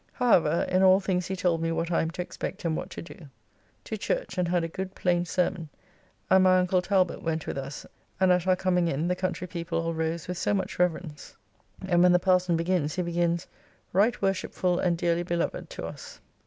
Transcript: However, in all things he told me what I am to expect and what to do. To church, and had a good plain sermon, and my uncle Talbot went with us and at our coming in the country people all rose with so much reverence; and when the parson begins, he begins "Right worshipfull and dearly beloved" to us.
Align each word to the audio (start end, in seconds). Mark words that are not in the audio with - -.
However, 0.13 0.65
in 0.67 0.81
all 0.81 0.99
things 0.99 1.27
he 1.27 1.35
told 1.35 1.61
me 1.61 1.71
what 1.71 1.91
I 1.91 2.01
am 2.01 2.09
to 2.09 2.23
expect 2.23 2.65
and 2.65 2.75
what 2.75 2.89
to 2.89 3.03
do. 3.03 3.27
To 3.83 3.95
church, 3.99 4.35
and 4.39 4.47
had 4.47 4.63
a 4.63 4.67
good 4.67 4.95
plain 4.95 5.25
sermon, 5.25 5.69
and 6.27 6.43
my 6.43 6.57
uncle 6.57 6.81
Talbot 6.81 7.21
went 7.21 7.45
with 7.45 7.55
us 7.55 7.85
and 8.19 8.31
at 8.31 8.47
our 8.47 8.55
coming 8.55 8.87
in 8.87 9.07
the 9.09 9.15
country 9.15 9.45
people 9.45 9.79
all 9.79 9.93
rose 9.93 10.27
with 10.27 10.39
so 10.39 10.55
much 10.55 10.79
reverence; 10.79 11.37
and 11.87 12.01
when 12.01 12.13
the 12.13 12.17
parson 12.17 12.57
begins, 12.57 12.95
he 12.95 13.03
begins 13.03 13.45
"Right 13.93 14.19
worshipfull 14.19 14.79
and 14.79 14.97
dearly 14.97 15.21
beloved" 15.21 15.69
to 15.69 15.85
us. 15.85 16.19